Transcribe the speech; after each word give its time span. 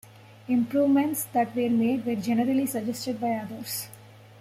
Improvements 0.47 1.25
that 1.25 1.55
were 1.55 1.69
made 1.69 2.07
were 2.07 2.15
generally 2.15 2.65
suggested 2.65 3.21
by 3.21 3.33
others. 3.33 3.87